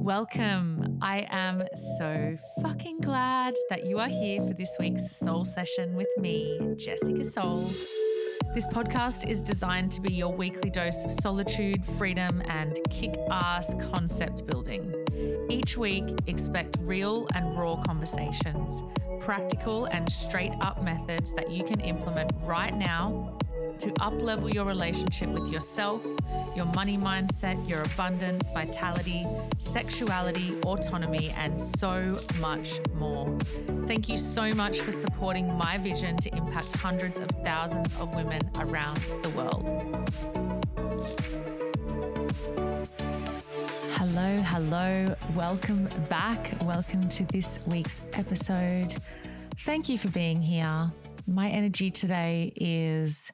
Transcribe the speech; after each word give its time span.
Welcome. 0.00 0.98
I 1.02 1.26
am 1.28 1.62
so 1.98 2.38
fucking 2.62 3.00
glad 3.00 3.54
that 3.68 3.84
you 3.84 3.98
are 3.98 4.08
here 4.08 4.40
for 4.40 4.54
this 4.54 4.74
week's 4.80 5.14
Sol 5.14 5.44
session 5.44 5.94
with 5.94 6.08
me, 6.16 6.58
Jessica 6.76 7.22
Sol. 7.22 7.70
This 8.54 8.66
podcast 8.66 9.28
is 9.28 9.42
designed 9.42 9.92
to 9.92 10.00
be 10.00 10.14
your 10.14 10.32
weekly 10.32 10.70
dose 10.70 11.04
of 11.04 11.12
solitude, 11.12 11.84
freedom, 11.84 12.42
and 12.46 12.78
kick 12.88 13.14
ass 13.30 13.74
concept 13.92 14.46
building. 14.46 14.90
Each 15.50 15.76
week, 15.76 16.04
expect 16.26 16.78
real 16.80 17.28
and 17.34 17.58
raw 17.58 17.76
conversations, 17.82 18.82
practical 19.20 19.84
and 19.84 20.10
straight 20.10 20.54
up 20.62 20.82
methods 20.82 21.34
that 21.34 21.50
you 21.50 21.62
can 21.62 21.78
implement 21.80 22.32
right 22.42 22.74
now 22.74 23.38
to 23.80 23.90
uplevel 23.92 24.52
your 24.52 24.66
relationship 24.66 25.30
with 25.30 25.50
yourself, 25.50 26.04
your 26.54 26.66
money 26.76 26.98
mindset, 26.98 27.66
your 27.66 27.80
abundance, 27.80 28.50
vitality, 28.50 29.24
sexuality, 29.58 30.52
autonomy, 30.66 31.30
and 31.38 31.60
so 31.60 32.18
much 32.40 32.78
more. 32.94 33.34
Thank 33.86 34.10
you 34.10 34.18
so 34.18 34.50
much 34.50 34.80
for 34.80 34.92
supporting 34.92 35.56
my 35.56 35.78
vision 35.78 36.18
to 36.18 36.36
impact 36.36 36.76
hundreds 36.76 37.20
of 37.20 37.30
thousands 37.42 37.96
of 37.98 38.14
women 38.14 38.42
around 38.58 38.98
the 39.22 39.30
world. 39.30 39.66
Hello, 43.94 44.38
hello. 44.42 45.16
Welcome 45.34 45.88
back. 46.10 46.52
Welcome 46.64 47.08
to 47.08 47.24
this 47.24 47.58
week's 47.66 48.02
episode. 48.12 48.94
Thank 49.60 49.88
you 49.88 49.96
for 49.96 50.10
being 50.10 50.42
here. 50.42 50.90
My 51.26 51.48
energy 51.48 51.90
today 51.90 52.52
is 52.56 53.32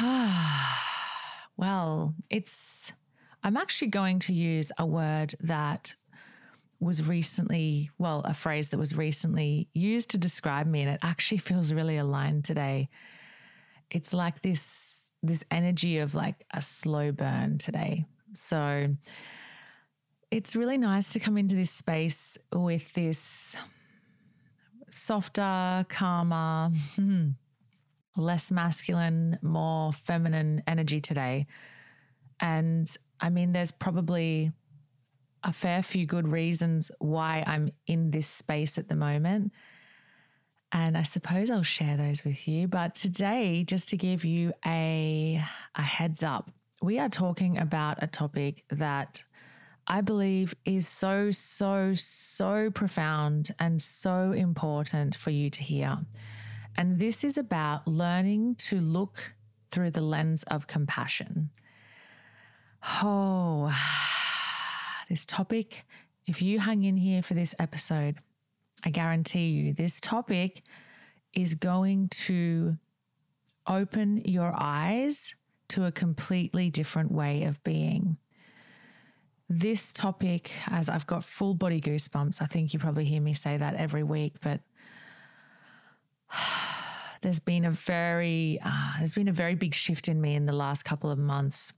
well, 1.56 2.14
it's, 2.30 2.92
I'm 3.42 3.56
actually 3.56 3.88
going 3.88 4.18
to 4.20 4.32
use 4.32 4.72
a 4.78 4.86
word 4.86 5.34
that 5.40 5.94
was 6.80 7.08
recently, 7.08 7.90
well, 7.98 8.20
a 8.24 8.34
phrase 8.34 8.68
that 8.70 8.78
was 8.78 8.94
recently 8.94 9.68
used 9.72 10.10
to 10.10 10.18
describe 10.18 10.66
me, 10.66 10.82
and 10.82 10.90
it 10.90 11.00
actually 11.02 11.38
feels 11.48 11.72
really 11.72 11.96
aligned 11.96 12.44
today. 12.44 12.88
It's 13.90 14.12
like 14.12 14.42
this, 14.42 15.12
this 15.22 15.44
energy 15.50 15.98
of 15.98 16.14
like 16.14 16.44
a 16.52 16.60
slow 16.60 17.12
burn 17.12 17.58
today. 17.58 18.04
So 18.32 18.94
it's 20.30 20.56
really 20.56 20.76
nice 20.76 21.08
to 21.10 21.20
come 21.20 21.38
into 21.38 21.54
this 21.54 21.70
space 21.70 22.36
with 22.52 22.92
this 22.92 23.56
softer, 24.90 25.86
calmer, 25.88 26.70
hmm, 26.96 27.30
less 28.16 28.50
masculine, 28.50 29.38
more 29.42 29.92
feminine 29.92 30.62
energy 30.66 31.00
today. 31.00 31.46
And 32.40 32.94
I 33.20 33.30
mean, 33.30 33.52
there's 33.52 33.70
probably 33.70 34.52
a 35.42 35.52
fair 35.52 35.82
few 35.82 36.06
good 36.06 36.28
reasons 36.28 36.90
why 36.98 37.44
I'm 37.46 37.70
in 37.86 38.10
this 38.10 38.26
space 38.26 38.78
at 38.78 38.88
the 38.88 38.96
moment. 38.96 39.52
And 40.72 40.98
I 40.98 41.04
suppose 41.04 41.50
I'll 41.50 41.62
share 41.62 41.96
those 41.96 42.24
with 42.24 42.48
you. 42.48 42.66
But 42.66 42.94
today, 42.94 43.64
just 43.64 43.88
to 43.90 43.96
give 43.96 44.24
you 44.24 44.52
a, 44.66 45.42
a 45.76 45.82
heads 45.82 46.22
up, 46.22 46.50
we 46.82 46.98
are 46.98 47.08
talking 47.08 47.58
about 47.58 48.02
a 48.02 48.06
topic 48.06 48.64
that 48.70 49.22
I 49.86 50.00
believe 50.00 50.54
is 50.64 50.88
so, 50.88 51.30
so, 51.30 51.94
so 51.94 52.70
profound 52.70 53.54
and 53.58 53.80
so 53.80 54.32
important 54.32 55.14
for 55.14 55.30
you 55.30 55.48
to 55.50 55.62
hear. 55.62 55.98
And 56.76 56.98
this 56.98 57.24
is 57.24 57.38
about 57.38 57.86
learning 57.88 58.56
to 58.56 58.80
look 58.80 59.34
through 59.70 59.90
the 59.90 60.02
lens 60.02 60.42
of 60.44 60.66
compassion. 60.66 61.50
Oh, 63.02 63.74
this 65.08 65.24
topic, 65.24 65.86
if 66.26 66.42
you 66.42 66.60
hang 66.60 66.84
in 66.84 66.96
here 66.96 67.22
for 67.22 67.34
this 67.34 67.54
episode, 67.58 68.16
I 68.84 68.90
guarantee 68.90 69.48
you 69.48 69.72
this 69.72 70.00
topic 70.00 70.62
is 71.32 71.54
going 71.54 72.08
to 72.08 72.76
open 73.66 74.22
your 74.24 74.52
eyes 74.56 75.34
to 75.68 75.84
a 75.84 75.92
completely 75.92 76.70
different 76.70 77.10
way 77.10 77.44
of 77.44 77.62
being. 77.64 78.16
This 79.48 79.92
topic, 79.92 80.52
as 80.68 80.88
I've 80.88 81.06
got 81.06 81.24
full 81.24 81.54
body 81.54 81.80
goosebumps, 81.80 82.42
I 82.42 82.46
think 82.46 82.72
you 82.72 82.78
probably 82.78 83.04
hear 83.04 83.20
me 83.20 83.34
say 83.34 83.56
that 83.56 83.74
every 83.74 84.02
week, 84.02 84.34
but 84.40 84.60
there's 87.26 87.40
been 87.40 87.64
a 87.64 87.72
very 87.72 88.60
uh, 88.64 88.92
there's 88.98 89.16
been 89.16 89.26
a 89.26 89.32
very 89.32 89.56
big 89.56 89.74
shift 89.74 90.06
in 90.06 90.20
me 90.20 90.36
in 90.36 90.46
the 90.46 90.52
last 90.52 90.84
couple 90.84 91.10
of 91.10 91.18
months, 91.18 91.72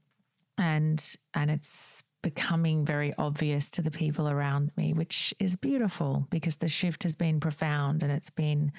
and 0.59 1.15
and 1.33 1.49
it's 1.49 2.03
becoming 2.21 2.85
very 2.85 3.15
obvious 3.17 3.71
to 3.71 3.81
the 3.81 3.89
people 3.89 4.29
around 4.29 4.69
me, 4.77 4.93
which 4.93 5.33
is 5.39 5.55
beautiful 5.55 6.27
because 6.29 6.57
the 6.57 6.67
shift 6.67 7.01
has 7.01 7.15
been 7.15 7.39
profound 7.39 8.03
and 8.03 8.11
it's 8.11 8.29
been 8.29 8.71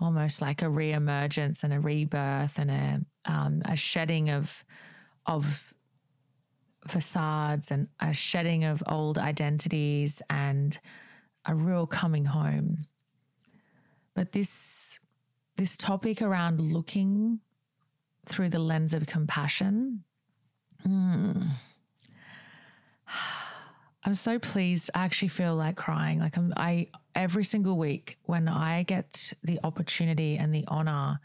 almost 0.00 0.42
like 0.42 0.60
a 0.60 0.64
reemergence 0.64 1.62
and 1.62 1.72
a 1.72 1.78
rebirth 1.78 2.58
and 2.58 2.68
a 2.68 3.00
um, 3.24 3.62
a 3.64 3.76
shedding 3.76 4.28
of 4.28 4.64
of 5.24 5.72
facades 6.88 7.70
and 7.70 7.86
a 8.00 8.12
shedding 8.12 8.64
of 8.64 8.82
old 8.88 9.18
identities 9.18 10.20
and 10.30 10.80
a 11.44 11.54
real 11.54 11.86
coming 11.86 12.24
home. 12.24 12.86
But 14.16 14.32
this 14.32 14.98
this 15.56 15.76
topic 15.76 16.22
around 16.22 16.60
looking 16.60 17.40
through 18.26 18.50
the 18.50 18.58
lens 18.58 18.94
of 18.94 19.06
compassion. 19.06 20.04
Mm, 20.86 21.42
I'm 24.04 24.14
so 24.14 24.38
pleased. 24.38 24.90
I 24.94 25.04
actually 25.04 25.28
feel 25.28 25.56
like 25.56 25.76
crying. 25.76 26.20
Like 26.20 26.36
I'm 26.36 26.52
I 26.56 26.88
every 27.14 27.44
single 27.44 27.76
week 27.76 28.18
when 28.24 28.46
I 28.48 28.82
get 28.84 29.32
the 29.42 29.58
opportunity 29.64 30.36
and 30.36 30.54
the 30.54 30.64
honor 30.68 31.20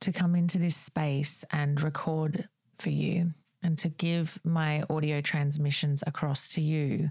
to 0.00 0.12
come 0.12 0.34
into 0.34 0.58
this 0.58 0.76
space 0.76 1.44
and 1.50 1.82
record 1.82 2.48
for 2.78 2.90
you 2.90 3.32
and 3.62 3.76
to 3.78 3.88
give 3.88 4.38
my 4.44 4.84
audio 4.88 5.20
transmissions 5.20 6.02
across 6.06 6.48
to 6.48 6.62
you. 6.62 7.10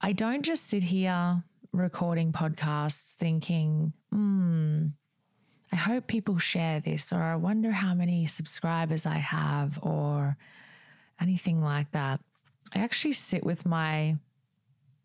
I 0.00 0.12
don't 0.12 0.42
just 0.42 0.68
sit 0.68 0.84
here 0.84 1.42
recording 1.72 2.32
podcasts 2.32 3.14
thinking, 3.14 3.92
hmm, 4.10 4.86
I 5.72 5.76
hope 5.76 6.06
people 6.06 6.38
share 6.38 6.80
this, 6.80 7.12
or 7.12 7.20
I 7.20 7.36
wonder 7.36 7.70
how 7.70 7.94
many 7.94 8.26
subscribers 8.26 9.04
I 9.04 9.18
have, 9.18 9.78
or 9.82 10.36
anything 11.20 11.62
like 11.62 11.90
that. 11.92 12.20
I 12.74 12.80
actually 12.80 13.12
sit 13.12 13.44
with 13.44 13.66
my 13.66 14.16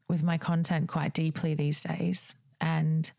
with 0.10 0.22
my 0.22 0.38
content 0.38 0.90
quite 0.90 1.14
deeply 1.14 1.56
these 1.56 1.82
days 1.82 2.36
and 2.60 3.12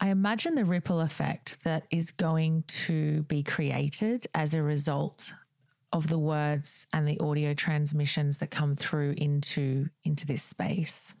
I 0.00 0.08
imagine 0.08 0.54
the 0.54 0.64
ripple 0.64 1.00
effect 1.00 1.58
that 1.64 1.84
is 1.90 2.10
going 2.10 2.64
to 2.68 3.22
be 3.22 3.42
created 3.42 4.26
as 4.34 4.52
a 4.52 4.62
result 4.62 5.32
of 5.92 6.08
the 6.08 6.18
words 6.18 6.86
and 6.92 7.08
the 7.08 7.18
audio 7.20 7.54
transmissions 7.54 8.38
that 8.38 8.50
come 8.50 8.76
through 8.76 9.14
into 9.16 9.88
into 10.04 10.26
this 10.26 10.42
space 10.42 11.14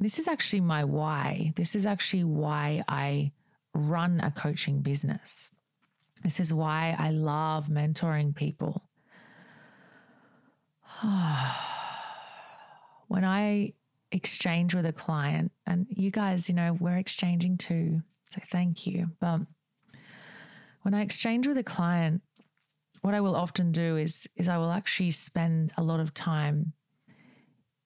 this 0.00 0.18
is 0.18 0.26
actually 0.26 0.60
my 0.60 0.84
why. 0.84 1.52
This 1.56 1.74
is 1.74 1.84
actually 1.86 2.24
why 2.24 2.82
I 2.88 3.32
run 3.74 4.20
a 4.20 4.30
coaching 4.30 4.80
business. 4.80 5.52
This 6.22 6.40
is 6.40 6.52
why 6.52 6.96
I 6.98 7.10
love 7.10 7.66
mentoring 7.68 8.34
people. 8.34 8.82
when 13.08 13.24
I 13.24 13.74
exchange 14.12 14.74
with 14.74 14.86
a 14.86 14.92
client, 14.92 15.52
and 15.66 15.86
you 15.88 16.10
guys, 16.10 16.48
you 16.48 16.54
know, 16.54 16.76
we're 16.80 16.96
exchanging 16.96 17.58
too, 17.58 18.02
so 18.32 18.40
thank 18.50 18.86
you. 18.86 19.10
But 19.20 19.40
when 20.82 20.94
I 20.94 21.02
exchange 21.02 21.46
with 21.46 21.58
a 21.58 21.62
client, 21.62 22.22
what 23.02 23.14
I 23.14 23.20
will 23.20 23.36
often 23.36 23.72
do 23.72 23.96
is 23.96 24.28
is 24.36 24.48
I 24.48 24.58
will 24.58 24.70
actually 24.70 25.10
spend 25.10 25.72
a 25.76 25.82
lot 25.82 26.00
of 26.00 26.12
time 26.12 26.72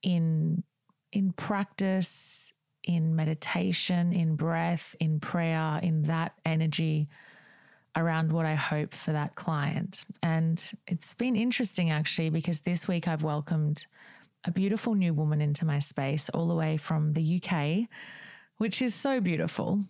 in 0.02 0.64
in 1.14 1.32
practice, 1.32 2.52
in 2.82 3.16
meditation, 3.16 4.12
in 4.12 4.36
breath, 4.36 4.94
in 5.00 5.20
prayer, 5.20 5.78
in 5.82 6.02
that 6.02 6.34
energy 6.44 7.08
around 7.96 8.32
what 8.32 8.44
I 8.44 8.56
hope 8.56 8.92
for 8.92 9.12
that 9.12 9.36
client. 9.36 10.04
And 10.22 10.62
it's 10.88 11.14
been 11.14 11.36
interesting 11.36 11.90
actually 11.90 12.30
because 12.30 12.60
this 12.60 12.88
week 12.88 13.06
I've 13.06 13.22
welcomed 13.22 13.86
a 14.44 14.50
beautiful 14.50 14.94
new 14.94 15.14
woman 15.14 15.40
into 15.40 15.64
my 15.64 15.78
space 15.78 16.28
all 16.30 16.48
the 16.48 16.56
way 16.56 16.76
from 16.76 17.12
the 17.12 17.40
UK, 17.40 17.88
which 18.58 18.82
is 18.82 18.92
so 18.92 19.20
beautiful. 19.20 19.84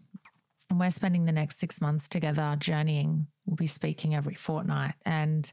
And 0.69 0.79
we're 0.79 0.91
spending 0.91 1.25
the 1.25 1.33
next 1.33 1.59
six 1.59 1.81
months 1.81 2.07
together 2.07 2.55
journeying. 2.59 3.27
We'll 3.47 3.57
be 3.57 3.67
speaking 3.67 4.15
every 4.15 4.35
fortnight. 4.35 4.95
And 5.07 5.51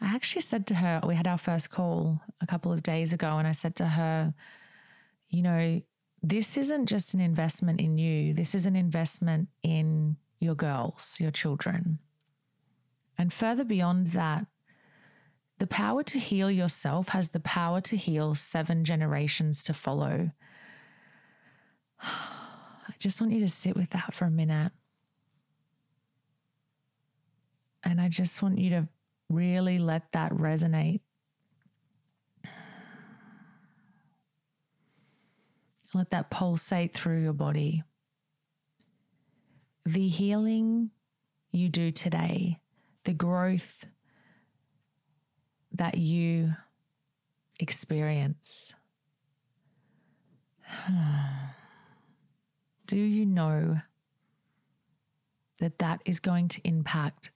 I 0.00 0.14
actually 0.14 0.42
said 0.42 0.66
to 0.68 0.74
her, 0.74 1.00
we 1.06 1.14
had 1.14 1.26
our 1.26 1.38
first 1.38 1.70
call 1.70 2.20
a 2.42 2.46
couple 2.46 2.72
of 2.72 2.82
days 2.82 3.12
ago, 3.12 3.38
and 3.38 3.48
I 3.48 3.52
said 3.52 3.76
to 3.76 3.86
her, 3.86 4.34
you 5.30 5.42
know, 5.42 5.80
this 6.22 6.56
isn't 6.56 6.86
just 6.86 7.14
an 7.14 7.20
investment 7.20 7.80
in 7.80 7.96
you, 7.96 8.34
this 8.34 8.54
is 8.54 8.66
an 8.66 8.76
investment 8.76 9.48
in 9.62 10.16
your 10.40 10.54
girls, 10.54 11.16
your 11.18 11.30
children. 11.30 11.98
And 13.16 13.32
further 13.32 13.64
beyond 13.64 14.08
that, 14.08 14.46
the 15.58 15.66
power 15.66 16.02
to 16.04 16.18
heal 16.18 16.50
yourself 16.50 17.10
has 17.10 17.30
the 17.30 17.40
power 17.40 17.80
to 17.82 17.96
heal 17.96 18.34
seven 18.34 18.84
generations 18.84 19.62
to 19.64 19.74
follow. 19.74 20.30
I 22.02 22.94
just 22.98 23.20
want 23.20 23.32
you 23.32 23.40
to 23.40 23.48
sit 23.48 23.76
with 23.76 23.90
that 23.90 24.14
for 24.14 24.24
a 24.24 24.30
minute. 24.30 24.72
And 27.84 28.00
I 28.00 28.08
just 28.08 28.42
want 28.42 28.58
you 28.58 28.70
to 28.70 28.88
really 29.28 29.78
let 29.78 30.12
that 30.12 30.32
resonate. 30.32 31.00
Let 35.92 36.10
that 36.10 36.30
pulsate 36.30 36.94
through 36.94 37.22
your 37.22 37.32
body. 37.32 37.82
The 39.84 40.08
healing 40.08 40.90
you 41.50 41.68
do 41.68 41.90
today, 41.90 42.60
the 43.04 43.14
growth 43.14 43.86
that 45.72 45.98
you 45.98 46.54
experience. 47.58 48.74
Do 52.86 52.98
you 52.98 53.26
know 53.26 53.80
that 55.58 55.78
that 55.78 56.02
is 56.04 56.20
going 56.20 56.48
to 56.48 56.60
impact 56.64 57.30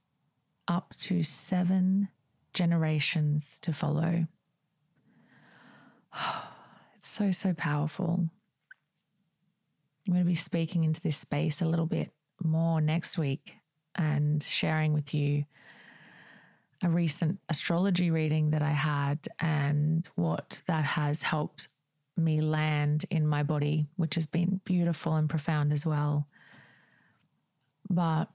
up 0.66 0.94
to 0.98 1.22
seven 1.22 2.08
generations 2.52 3.58
to 3.60 3.72
follow? 3.72 4.26
It's 6.96 7.10
so, 7.10 7.32
so 7.32 7.52
powerful. 7.52 8.30
I'm 10.06 10.12
going 10.12 10.24
to 10.24 10.28
be 10.28 10.34
speaking 10.34 10.84
into 10.84 11.00
this 11.00 11.16
space 11.16 11.62
a 11.62 11.66
little 11.66 11.86
bit 11.86 12.12
more 12.42 12.80
next 12.80 13.16
week 13.16 13.56
and 13.94 14.42
sharing 14.42 14.92
with 14.92 15.14
you 15.14 15.44
a 16.82 16.88
recent 16.88 17.38
astrology 17.48 18.10
reading 18.10 18.50
that 18.50 18.60
I 18.60 18.72
had 18.72 19.18
and 19.40 20.06
what 20.16 20.62
that 20.66 20.84
has 20.84 21.22
helped 21.22 21.68
me 22.16 22.42
land 22.42 23.06
in 23.10 23.26
my 23.26 23.42
body, 23.42 23.86
which 23.96 24.14
has 24.16 24.26
been 24.26 24.60
beautiful 24.64 25.16
and 25.16 25.28
profound 25.28 25.72
as 25.72 25.86
well. 25.86 26.26
But 27.88 28.26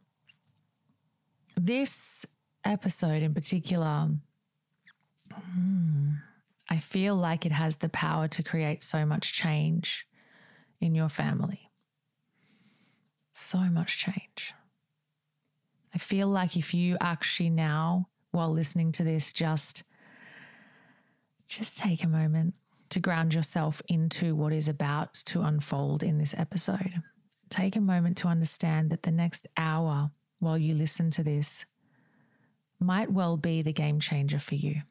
this 1.56 2.26
episode 2.66 3.22
in 3.22 3.34
particular, 3.34 4.10
hmm, 5.32 6.12
I 6.70 6.80
feel 6.80 7.16
like 7.16 7.46
it 7.46 7.52
has 7.52 7.78
the 7.78 7.90
power 7.90 8.28
to 8.30 8.44
create 8.44 8.84
so 8.84 9.06
much 9.06 9.34
change 9.34 10.08
in 10.80 10.96
your 10.96 11.10
family. 11.10 11.70
So 13.34 13.60
much 13.60 13.98
change. 13.98 14.54
I 15.94 15.98
feel 15.98 16.28
like 16.28 16.56
if 16.56 16.74
you 16.74 16.98
actually 17.02 17.50
now 17.50 18.10
while 18.32 18.52
listening 18.52 18.92
to 18.94 19.04
this, 19.04 19.34
just 19.34 19.84
just 21.48 21.78
take 21.80 22.04
a 22.04 22.08
moment 22.08 22.54
to 22.90 23.00
ground 23.00 23.34
yourself 23.34 23.82
into 23.88 24.36
what 24.36 24.54
is 24.54 24.68
about 24.68 25.16
to 25.26 25.42
unfold 25.42 26.04
in 26.04 26.20
this 26.20 26.36
episode. 26.38 27.02
Take 27.50 27.76
a 27.76 27.82
moment 27.82 28.18
to 28.18 28.28
understand 28.28 28.92
that 28.92 29.02
the 29.02 29.12
next 29.12 29.48
hour 29.58 30.12
while 30.38 30.58
you 30.58 30.76
listen 30.76 31.10
to 31.12 31.24
this 31.24 31.66
might 32.80 33.12
well 33.12 33.36
be 33.36 33.64
the 33.64 33.74
game 33.74 34.00
changer 34.00 34.40
for 34.40 34.56
you. 34.56 34.84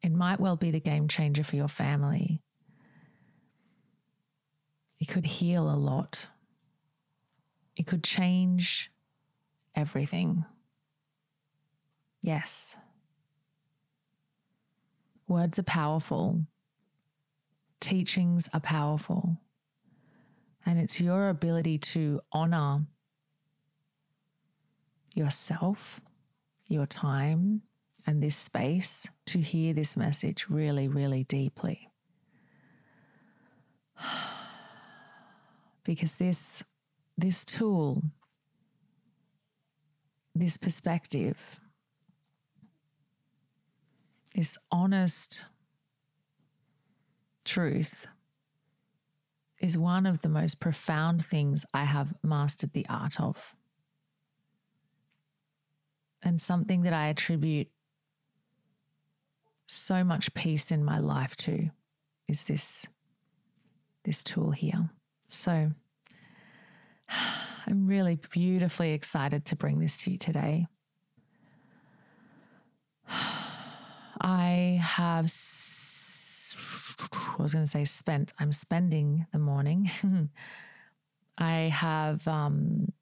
It 0.00 0.12
might 0.12 0.38
well 0.38 0.56
be 0.56 0.70
the 0.70 0.80
game 0.80 1.08
changer 1.08 1.42
for 1.42 1.56
your 1.56 1.68
family. 1.68 2.43
It 5.04 5.08
could 5.08 5.26
heal 5.26 5.70
a 5.70 5.76
lot. 5.76 6.28
It 7.76 7.86
could 7.86 8.02
change 8.02 8.90
everything. 9.74 10.46
Yes. 12.22 12.78
Words 15.28 15.58
are 15.58 15.64
powerful. 15.64 16.46
Teachings 17.80 18.48
are 18.54 18.60
powerful. 18.60 19.36
And 20.64 20.80
it's 20.80 21.02
your 21.02 21.28
ability 21.28 21.76
to 21.92 22.22
honor 22.32 22.86
yourself, 25.12 26.00
your 26.66 26.86
time, 26.86 27.60
and 28.06 28.22
this 28.22 28.36
space 28.36 29.06
to 29.26 29.38
hear 29.38 29.74
this 29.74 29.98
message 29.98 30.46
really, 30.48 30.88
really 30.88 31.24
deeply. 31.24 31.90
Because 35.84 36.14
this, 36.14 36.64
this 37.16 37.44
tool, 37.44 38.02
this 40.34 40.56
perspective, 40.56 41.60
this 44.34 44.58
honest 44.72 45.44
truth 47.44 48.06
is 49.60 49.78
one 49.78 50.06
of 50.06 50.22
the 50.22 50.28
most 50.28 50.60
profound 50.60 51.24
things 51.24 51.64
I 51.72 51.84
have 51.84 52.14
mastered 52.22 52.72
the 52.72 52.86
art 52.88 53.20
of. 53.20 53.54
And 56.22 56.40
something 56.40 56.82
that 56.82 56.92
I 56.92 57.08
attribute 57.08 57.68
so 59.66 60.04
much 60.04 60.34
peace 60.34 60.70
in 60.70 60.84
my 60.84 60.98
life 60.98 61.36
to 61.36 61.70
is 62.28 62.44
this 62.44 62.86
this 64.04 64.22
tool 64.22 64.50
here. 64.50 64.90
So 65.34 65.72
I'm 67.66 67.86
really 67.86 68.18
beautifully 68.30 68.92
excited 68.92 69.44
to 69.46 69.56
bring 69.56 69.80
this 69.80 69.96
to 69.98 70.10
you 70.10 70.18
today. 70.18 70.66
I 74.20 74.80
have, 74.80 75.26
I 77.02 77.42
was 77.42 77.52
going 77.52 77.64
to 77.64 77.70
say 77.70 77.84
spent, 77.84 78.32
I'm 78.38 78.52
spending 78.52 79.26
the 79.32 79.38
morning. 79.38 79.90
I 81.38 81.70
have, 81.74 82.26
um, 82.28 82.92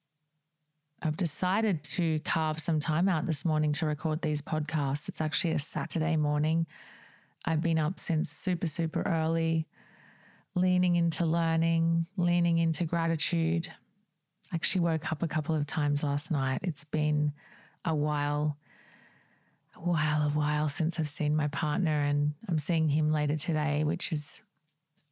I've 1.02 1.16
decided 1.16 1.84
to 1.84 2.18
carve 2.20 2.58
some 2.58 2.80
time 2.80 3.08
out 3.08 3.26
this 3.26 3.44
morning 3.44 3.72
to 3.72 3.86
record 3.86 4.22
these 4.22 4.40
podcasts. 4.40 5.08
It's 5.08 5.20
actually 5.20 5.52
a 5.52 5.58
Saturday 5.58 6.16
morning. 6.16 6.66
I've 7.44 7.60
been 7.60 7.78
up 7.78 8.00
since 8.00 8.30
super, 8.30 8.66
super 8.66 9.02
early, 9.02 9.66
leaning 10.54 10.96
into 10.96 11.24
learning, 11.24 12.06
leaning 12.16 12.58
into 12.58 12.84
gratitude. 12.84 13.72
I 14.52 14.56
actually 14.56 14.82
woke 14.82 15.10
up 15.10 15.22
a 15.22 15.28
couple 15.28 15.54
of 15.54 15.66
times 15.66 16.02
last 16.02 16.30
night. 16.30 16.60
It's 16.62 16.84
been 16.84 17.32
a 17.84 17.94
while 17.94 18.56
a 19.74 19.80
while, 19.80 20.26
a 20.26 20.30
while 20.30 20.68
since 20.68 21.00
I've 21.00 21.08
seen 21.08 21.34
my 21.34 21.48
partner, 21.48 21.90
and 22.02 22.34
I'm 22.48 22.58
seeing 22.58 22.88
him 22.88 23.10
later 23.10 23.36
today, 23.36 23.84
which 23.84 24.12
is 24.12 24.42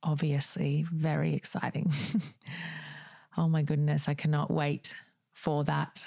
obviously 0.03 0.85
very 0.93 1.35
exciting. 1.35 1.93
oh 3.37 3.49
my 3.49 3.63
goodness, 3.63 4.09
I 4.09 4.15
cannot 4.15 4.51
wait 4.51 4.95
for 5.33 5.65
that. 5.65 6.07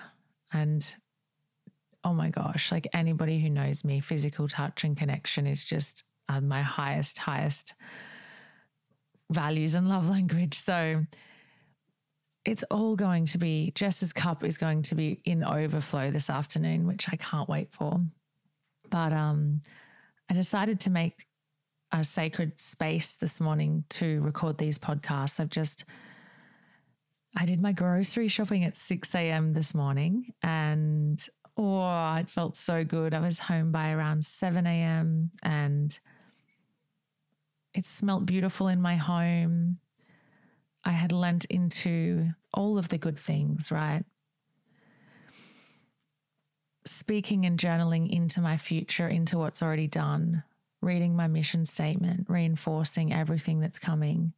And 0.52 0.96
oh 2.04 2.14
my 2.14 2.30
gosh, 2.30 2.72
like 2.72 2.88
anybody 2.94 3.40
who 3.40 3.50
knows 3.50 3.84
me, 3.84 4.00
physical 4.02 4.48
touch 4.48 4.84
and 4.84 4.96
connection 4.96 5.48
is 5.48 5.64
just 5.64 6.04
uh, 6.30 6.42
my 6.42 6.62
highest, 6.62 7.18
highest 7.18 7.74
values 9.34 9.76
and 9.76 9.90
love 9.90 10.10
language. 10.18 10.58
So 10.58 11.06
it's 12.46 12.64
all 12.70 12.96
going 12.96 13.26
to 13.28 13.38
be, 13.38 13.72
Jess's 13.76 14.12
cup 14.12 14.44
is 14.44 14.58
going 14.58 14.82
to 14.84 14.96
be 14.96 15.22
in 15.26 15.44
overflow 15.44 16.12
this 16.12 16.30
afternoon, 16.30 16.88
which 16.88 17.08
I 17.12 17.16
can't 17.16 17.48
wait 17.48 17.72
for. 17.72 18.02
But 18.90 19.14
um, 19.14 19.62
I 20.30 20.34
decided 20.34 20.80
to 20.82 20.90
make 20.90 21.26
a 21.92 22.04
sacred 22.04 22.60
space 22.60 23.16
this 23.16 23.40
morning 23.40 23.86
to 23.88 24.22
record 24.22 24.58
these 24.58 24.78
podcasts. 24.78 25.40
I've 25.40 25.50
just, 25.50 25.86
I 27.38 27.46
did 27.46 27.62
my 27.62 27.72
grocery 27.72 28.28
shopping 28.28 28.64
at 28.66 28.76
6 28.76 29.16
a.m. 29.16 29.54
this 29.54 29.74
morning 29.74 30.34
and 30.42 31.26
oh, 31.56 32.16
it 32.16 32.30
felt 32.30 32.56
so 32.56 32.84
good. 32.84 33.14
I 33.14 33.20
was 33.20 33.40
home 33.40 33.72
by 33.72 33.92
around 33.92 34.26
7 34.26 34.66
a.m. 34.66 35.32
and 35.44 35.98
it 37.74 37.86
smelt 37.86 38.26
beautiful 38.26 38.68
in 38.68 38.82
my 38.82 38.96
home. 38.96 39.80
I 40.84 40.92
had 40.92 41.12
lent 41.12 41.46
into 41.46 42.30
all 42.54 42.78
of 42.78 42.90
the 42.90 42.98
good 42.98 43.18
things, 43.18 43.72
right? 43.72 44.04
speaking 46.86 47.46
and 47.46 47.60
journaling 47.60 48.10
into 48.10 48.42
my 48.42 48.58
future, 48.58 49.08
into 49.08 49.38
what's 49.38 49.62
already 49.62 49.88
done, 49.88 50.44
reading 50.82 51.16
my 51.16 51.28
mission 51.28 51.66
statement, 51.66 52.26
reinforcing 52.30 53.14
everything 53.14 53.60
that's 53.60 53.80
coming. 53.80 54.34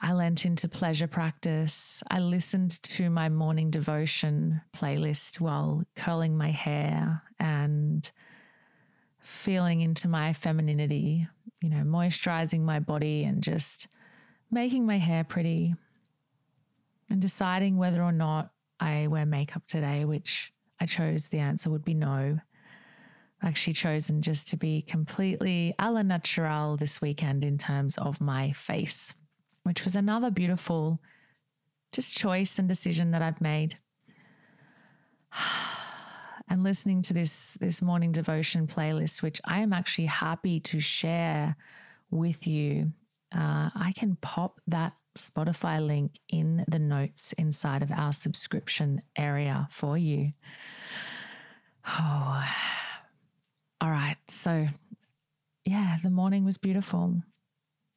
I 0.00 0.12
lent 0.12 0.44
into 0.44 0.68
pleasure 0.68 1.08
practice. 1.08 2.02
I 2.08 2.20
listened 2.20 2.82
to 2.84 3.10
my 3.10 3.28
morning 3.28 3.70
devotion 3.70 4.60
playlist 4.76 5.40
while 5.40 5.82
curling 5.96 6.36
my 6.36 6.50
hair 6.50 7.22
and 7.40 8.08
feeling 9.28 9.82
into 9.82 10.08
my 10.08 10.32
femininity, 10.32 11.28
you 11.60 11.68
know, 11.68 11.82
moisturizing 11.82 12.60
my 12.60 12.80
body 12.80 13.24
and 13.24 13.42
just 13.42 13.88
making 14.50 14.86
my 14.86 14.96
hair 14.96 15.22
pretty 15.22 15.74
and 17.10 17.20
deciding 17.20 17.76
whether 17.76 18.02
or 18.02 18.12
not 18.12 18.50
I 18.80 19.06
wear 19.06 19.26
makeup 19.26 19.66
today, 19.66 20.04
which 20.04 20.52
I 20.80 20.86
chose 20.86 21.28
the 21.28 21.40
answer 21.40 21.68
would 21.68 21.84
be 21.84 21.94
no. 21.94 22.38
actually 23.42 23.74
chosen 23.74 24.22
just 24.22 24.48
to 24.48 24.56
be 24.56 24.82
completely 24.82 25.74
a 25.78 25.92
la 25.92 26.02
natural 26.02 26.76
this 26.76 27.00
weekend 27.00 27.44
in 27.44 27.58
terms 27.58 27.98
of 27.98 28.20
my 28.20 28.52
face, 28.52 29.14
which 29.62 29.84
was 29.84 29.94
another 29.94 30.30
beautiful 30.30 31.00
just 31.92 32.16
choice 32.16 32.58
and 32.58 32.68
decision 32.68 33.10
that 33.10 33.22
I've 33.22 33.40
made. 33.40 33.78
And 36.50 36.64
listening 36.64 37.02
to 37.02 37.12
this 37.12 37.58
this 37.60 37.82
morning 37.82 38.10
devotion 38.10 38.66
playlist, 38.66 39.22
which 39.22 39.40
I 39.44 39.60
am 39.60 39.72
actually 39.72 40.06
happy 40.06 40.60
to 40.60 40.80
share 40.80 41.56
with 42.10 42.46
you, 42.46 42.92
uh, 43.34 43.70
I 43.74 43.92
can 43.94 44.16
pop 44.16 44.60
that 44.66 44.94
Spotify 45.16 45.84
link 45.84 46.20
in 46.28 46.64
the 46.68 46.78
notes 46.78 47.34
inside 47.34 47.82
of 47.82 47.90
our 47.90 48.12
subscription 48.12 49.02
area 49.16 49.68
for 49.70 49.98
you. 49.98 50.32
Oh, 51.86 52.44
all 53.80 53.90
right. 53.90 54.16
So, 54.28 54.68
yeah, 55.64 55.98
the 56.02 56.10
morning 56.10 56.44
was 56.44 56.56
beautiful. 56.56 57.22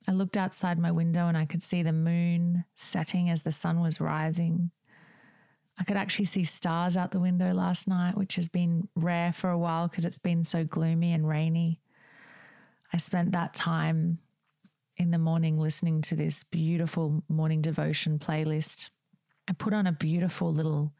I 0.07 0.11
looked 0.11 0.35
outside 0.35 0.79
my 0.79 0.91
window 0.91 1.27
and 1.27 1.37
I 1.37 1.45
could 1.45 1.63
see 1.63 1.83
the 1.83 1.93
moon 1.93 2.65
setting 2.75 3.29
as 3.29 3.43
the 3.43 3.51
sun 3.51 3.79
was 3.79 4.01
rising. 4.01 4.71
I 5.81 5.83
could 5.83 5.97
actually 5.97 6.25
see 6.25 6.43
stars 6.43 6.95
out 6.95 7.09
the 7.11 7.19
window 7.19 7.51
last 7.53 7.87
night, 7.87 8.15
which 8.15 8.35
has 8.35 8.47
been 8.47 8.87
rare 8.95 9.33
for 9.33 9.49
a 9.49 9.57
while 9.57 9.87
because 9.87 10.05
it's 10.05 10.19
been 10.19 10.43
so 10.43 10.63
gloomy 10.63 11.11
and 11.11 11.27
rainy. 11.27 11.81
I 12.93 12.97
spent 12.97 13.31
that 13.31 13.55
time 13.55 14.19
in 14.95 15.09
the 15.09 15.17
morning 15.17 15.57
listening 15.57 16.03
to 16.03 16.15
this 16.15 16.43
beautiful 16.43 17.23
morning 17.27 17.61
devotion 17.61 18.19
playlist. 18.19 18.91
I 19.49 19.53
put 19.53 19.73
on 19.73 19.87
a 19.87 19.91
beautiful 19.91 20.53
little 20.53 20.93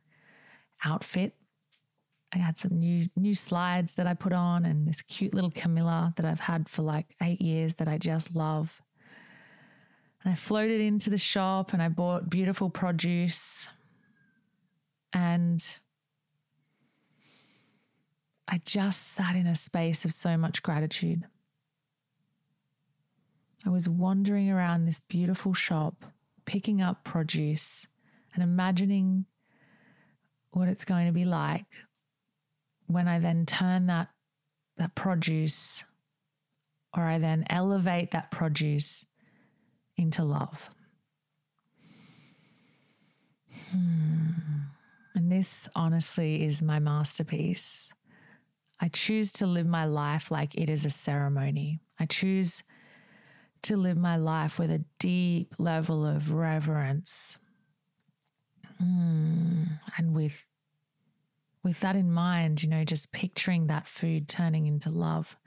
outfit 0.84 1.36
I 2.34 2.38
had 2.38 2.58
some 2.58 2.80
new 2.80 3.10
new 3.16 3.36
slides 3.36 3.96
that 3.96 4.08
I 4.08 4.14
put 4.14 4.32
on 4.32 4.66
and 4.66 4.88
this 4.88 5.02
cute 5.02 5.34
little 5.34 5.52
Camilla 5.52 6.14
that 6.16 6.26
I've 6.26 6.40
had 6.40 6.70
for 6.70 6.82
like 6.82 7.16
8 7.22 7.42
years 7.42 7.76
that 7.76 7.88
I 7.88 7.98
just 7.98 8.36
love. 8.36 8.82
And 10.24 10.32
I 10.32 10.36
floated 10.36 10.80
into 10.80 11.10
the 11.10 11.18
shop 11.18 11.74
and 11.74 11.82
I 11.82 11.90
bought 11.90 12.30
beautiful 12.30 12.70
produce 12.70 13.68
and 15.14 15.80
I 18.48 18.62
just 18.66 19.12
sat 19.14 19.36
in 19.36 19.48
a 19.48 19.56
space 19.56 20.04
of 20.06 20.12
so 20.12 20.38
much 20.38 20.62
gratitude. 20.64 21.24
I 23.66 23.70
was 23.70 23.88
wandering 23.88 24.50
around 24.50 24.86
this 24.86 25.00
beautiful 25.00 25.54
shop, 25.54 26.06
picking 26.46 26.82
up 26.82 27.04
produce 27.04 27.88
and 28.34 28.44
imagining 28.44 29.26
what 30.52 30.68
it's 30.68 30.86
going 30.86 31.08
to 31.08 31.14
be 31.14 31.26
like 31.26 31.66
when 32.88 33.08
I 33.08 33.20
then 33.20 33.46
turn 33.46 33.88
that 33.88 34.10
that 34.78 34.96
produce 34.96 35.84
or 36.96 37.04
I 37.04 37.20
then 37.20 37.46
elevate 37.50 38.12
that 38.12 38.32
produce 38.32 39.06
into 39.96 40.24
love. 40.24 40.70
Hmm. 43.72 44.61
And 45.14 45.32
this 45.32 45.68
honestly 45.76 46.44
is 46.44 46.62
my 46.62 46.80
masterpiece. 46.80 47.92
I 48.80 48.88
choose 48.88 49.32
to 49.34 49.46
live 49.46 49.68
my 49.68 49.86
life 49.86 50.32
like 50.32 50.56
it 50.56 50.70
is 50.70 50.86
a 50.86 50.90
ceremony. 50.90 51.80
I 52.00 52.06
choose 52.06 52.64
to 53.64 53.78
live 53.78 53.98
my 53.98 54.16
life 54.16 54.58
with 54.58 54.72
a 54.72 54.84
deep 54.98 55.54
level 55.60 56.06
of 56.06 56.32
reverence 56.32 57.38
mm, 58.82 59.68
and 59.98 60.16
with 60.16 60.46
with 61.64 61.80
that 61.82 61.96
in 61.96 62.12
mind, 62.12 62.64
you 62.64 62.70
know, 62.70 62.84
just 62.84 63.12
picturing 63.12 63.68
that 63.68 63.88
food 63.88 64.28
turning 64.28 64.66
into 64.66 64.90
love, 64.90 65.38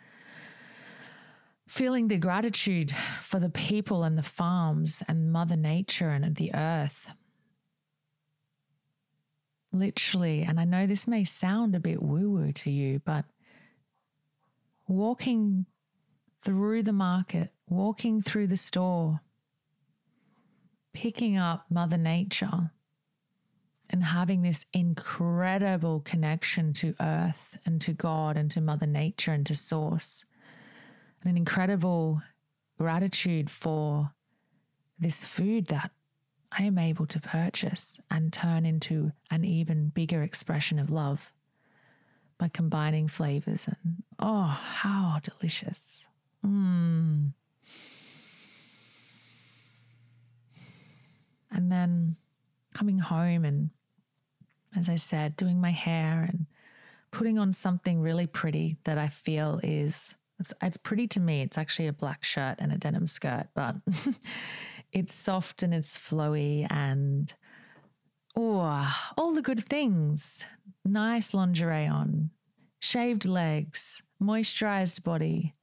feeling 1.67 2.07
the 2.07 2.19
gratitude 2.19 2.95
for 3.21 3.41
the 3.41 3.51
people 3.51 4.05
and 4.05 4.17
the 4.17 4.23
farms 4.23 5.03
and 5.09 5.33
Mother 5.33 5.57
Nature 5.57 6.11
and 6.11 6.37
the 6.37 6.55
earth. 6.55 7.11
Literally, 9.75 10.43
and 10.43 10.61
I 10.61 10.65
know 10.65 10.87
this 10.87 11.09
may 11.09 11.25
sound 11.25 11.75
a 11.75 11.81
bit 11.81 12.01
woo 12.01 12.31
woo 12.31 12.53
to 12.53 12.71
you, 12.71 13.01
but 13.05 13.25
walking 14.87 15.67
through 16.41 16.85
the 16.85 16.93
market, 16.93 17.51
walking 17.69 18.23
through 18.23 18.47
the 18.47 18.57
store, 18.57 19.21
picking 20.93 21.37
up 21.37 21.67
Mother 21.71 21.99
Nature 21.99 22.71
and 23.91 24.05
having 24.05 24.43
this 24.43 24.65
incredible 24.73 26.01
connection 26.01 26.73
to 26.75 26.95
earth 27.01 27.59
and 27.67 27.81
to 27.81 27.93
God 27.93 28.37
and 28.37 28.51
to 28.53 28.61
Mother 28.61 28.87
Nature 28.87 29.33
and 29.33 29.45
to 29.47 29.57
Source, 29.57 30.25
and 31.21 31.31
an 31.33 31.37
incredible 31.37 32.23
gratitude 32.79 33.51
for 33.51 34.13
this 35.01 35.25
food 35.25 35.67
that 35.67 35.91
I 36.57 36.63
am 36.63 36.79
able 36.79 37.07
to 37.07 37.21
purchase 37.21 37.99
and 38.11 38.33
turn 38.33 38.65
into 38.65 39.13
an 39.31 39.45
even 39.45 39.89
bigger 39.89 40.23
expression 40.23 40.79
of 40.79 40.91
love 40.91 41.33
by 42.39 42.49
combining 42.49 43.09
flavors 43.09 43.67
and 43.67 44.03
oh, 44.19 44.45
how 44.45 45.19
delicious. 45.23 46.07
Mm. 46.47 47.33
And 51.51 51.73
then 51.73 52.17
coming 52.73 52.99
home 52.99 53.45
and, 53.45 53.71
as 54.77 54.89
I 54.89 54.97
said, 54.97 55.37
doing 55.37 55.61
my 55.61 55.71
hair 55.71 56.27
and 56.29 56.47
putting 57.11 57.39
on 57.39 57.53
something 57.53 58.01
really 58.01 58.27
pretty 58.27 58.77
that 58.85 58.99
I 58.99 59.09
feel 59.09 59.61
is 59.63 60.17
it's, 60.41 60.53
it's 60.61 60.77
pretty 60.77 61.07
to 61.09 61.21
me. 61.21 61.43
It's 61.43 61.57
actually 61.59 61.87
a 61.87 61.93
black 61.93 62.25
shirt 62.25 62.57
and 62.59 62.73
a 62.73 62.77
denim 62.77 63.07
skirt, 63.07 63.47
but 63.55 63.77
it's 64.95 65.13
soft 65.13 65.63
and 65.63 65.75
it's 65.75 65.99
flowy 65.99 66.67
and 66.71 67.35
oh, 68.37 68.97
all 69.19 69.35
the 69.35 69.43
good 69.43 69.65
things. 69.65 70.47
Nice 70.85 71.35
lingerie 71.35 71.87
on, 71.87 72.31
shaved 72.79 73.27
legs, 73.27 74.03
moisturized 74.23 75.03
body. 75.03 75.55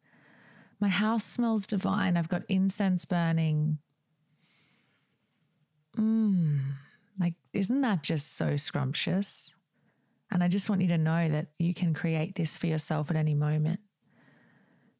My 0.80 0.90
house 0.90 1.24
smells 1.24 1.66
divine. 1.66 2.18
I've 2.18 2.30
got 2.30 2.44
incense 2.50 3.06
burning. 3.06 3.78
Mmm. 5.98 6.60
Like, 7.20 7.36
isn't 7.54 7.82
that 7.82 8.04
just 8.04 8.36
so 8.36 8.58
scrumptious? 8.58 9.54
And 10.32 10.44
I 10.44 10.48
just 10.48 10.70
want 10.70 10.82
you 10.82 10.88
to 10.90 10.98
know 10.98 11.30
that 11.30 11.48
you 11.60 11.74
can 11.74 11.94
create 11.94 12.36
this 12.36 12.58
for 12.58 12.68
yourself 12.68 13.12
at 13.12 13.18
any 13.18 13.36
moment. 13.36 13.80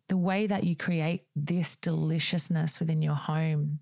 The 0.08 0.18
way 0.18 0.46
that 0.48 0.66
you 0.66 0.76
create 0.76 1.24
this 1.36 1.78
deliciousness 1.78 2.80
within 2.80 3.02
your 3.02 3.16
home, 3.16 3.80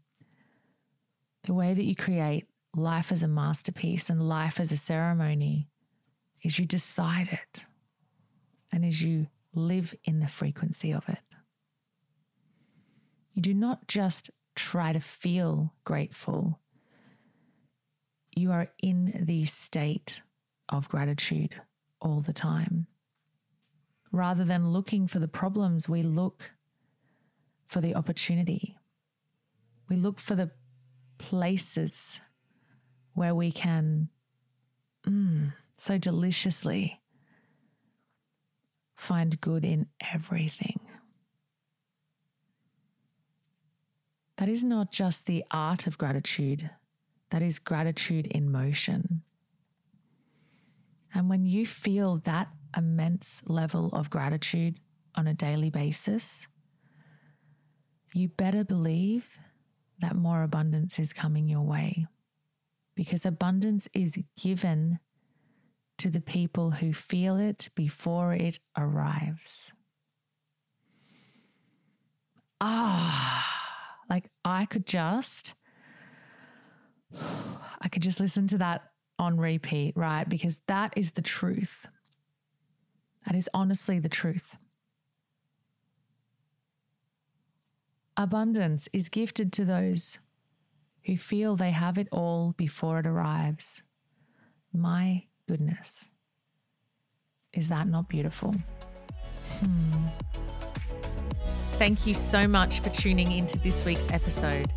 the 1.43 1.53
way 1.53 1.74
that 1.74 1.86
you 1.86 1.96
create 1.96 2.48
life 2.75 3.12
as 3.12 3.24
a 3.24 3.27
masterpiece 3.27 4.10
and 4.10 4.27
life 4.27 4.60
as 4.60 4.72
a 4.72 4.77
ceremony 4.77 5.67
is 6.43 6.60
you 6.60 6.65
decide 6.65 7.29
it 7.31 7.65
and 8.72 8.86
as 8.86 9.01
you 9.01 9.27
live 9.53 9.93
in 10.03 10.19
the 10.19 10.27
frequency 10.27 10.91
of 10.91 11.08
it. 11.10 11.19
You 13.34 13.41
do 13.41 13.53
not 13.53 13.88
just 13.88 14.29
try 14.55 14.93
to 14.93 15.00
feel 15.00 15.74
grateful 15.84 16.60
you 18.39 18.51
are 18.51 18.67
in 18.81 19.24
the 19.25 19.46
state 19.46 20.22
of 20.69 20.89
gratitude 20.89 21.62
all 22.01 22.22
the 22.22 22.34
time. 22.34 22.88
Rather 24.12 24.43
than 24.43 24.72
looking 24.72 25.08
for 25.08 25.19
the 25.19 25.27
problems, 25.27 25.89
we 25.89 26.01
look 26.01 26.51
for 27.67 27.81
the 27.81 27.93
opportunity. 27.93 28.77
We 29.89 29.96
look 29.98 30.19
for 30.19 30.36
the 30.36 30.51
places 31.20 32.22
where 33.14 33.36
we 33.36 33.52
can 33.52 34.10
mm, 35.08 35.54
so 35.78 36.00
deliciously 36.00 37.00
find 38.96 39.40
good 39.40 39.64
in 39.64 39.88
everything. 40.14 40.80
That 44.38 44.50
is 44.50 44.64
not 44.64 44.92
just 44.92 45.26
the 45.26 45.44
art 45.52 45.86
of 45.86 45.98
gratitude, 45.98 46.70
that 47.30 47.42
is 47.42 47.60
gratitude 47.60 48.26
in 48.28 48.52
motion. 48.52 49.22
And 51.14 51.30
when 51.30 51.46
you 51.46 51.68
feel 51.68 52.18
that 52.24 52.48
immense 52.76 53.42
level 53.46 53.90
of 53.94 54.10
gratitude 54.10 54.80
on 55.16 55.28
a 55.28 55.34
daily 55.34 55.70
basis, 55.70 56.48
you 58.14 58.30
better 58.30 58.64
believe 58.64 59.38
that 60.01 60.15
more 60.15 60.44
abundance 60.44 61.00
is 61.00 61.13
coming 61.13 61.48
your 61.48 61.62
way 61.62 62.08
because 62.96 63.25
abundance 63.25 63.88
is 63.94 64.18
given 64.41 65.00
to 65.98 66.10
the 66.10 66.22
people 66.22 66.72
who 66.72 66.94
feel 66.94 67.38
it 67.38 67.70
before 67.75 68.34
it 68.34 68.60
arrives. 68.77 69.74
Ah, 72.62 73.46
like 74.10 74.29
I 74.44 74.65
could 74.65 74.86
just 74.86 75.56
I 77.82 77.88
could 77.89 78.01
just 78.01 78.20
listen 78.20 78.48
to 78.48 78.58
that 78.60 78.91
on 79.18 79.38
repeat, 79.38 79.96
right? 79.96 80.27
Because 80.27 80.62
that 80.68 80.94
is 80.96 81.12
the 81.12 81.22
truth. 81.22 81.88
That 83.25 83.36
is 83.36 83.50
honestly 83.53 84.00
the 84.00 84.10
truth. 84.10 84.58
Abundance 88.20 88.90
is 88.92 89.08
gifted 89.08 89.54
to 89.54 89.64
those 89.64 90.20
who 91.06 91.16
feel 91.16 91.56
they 91.56 91.72
have 91.72 91.98
it 91.98 92.10
all 92.12 92.54
before 92.58 93.00
it 93.00 93.08
arrives. 93.08 93.82
My 94.74 95.24
goodness. 95.48 96.10
Is 97.54 97.70
that 97.70 97.88
not 97.88 98.10
beautiful? 98.10 98.54
Hmm. 99.62 100.08
Thank 101.78 102.06
you 102.06 102.14
so 102.14 102.46
much 102.46 102.82
for 102.82 102.90
tuning 102.90 103.32
into 103.32 103.58
this 103.58 103.86
week's 103.86 104.12
episode. 104.12 104.70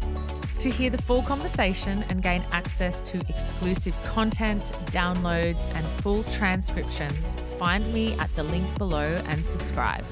To 0.60 0.70
hear 0.70 0.90
the 0.90 1.02
full 1.02 1.22
conversation 1.22 2.04
and 2.04 2.22
gain 2.22 2.44
access 2.52 3.02
to 3.10 3.18
exclusive 3.28 4.00
content, 4.04 4.66
downloads, 4.92 5.64
and 5.74 5.84
full 6.00 6.22
transcriptions, 6.24 7.34
find 7.58 7.92
me 7.92 8.12
at 8.20 8.32
the 8.36 8.44
link 8.44 8.78
below 8.78 9.20
and 9.26 9.44
subscribe. 9.44 10.04